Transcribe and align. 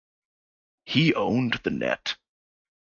He 0.83 1.13
owned 1.13 1.59
the 1.63 1.69
'net'. 1.69 2.17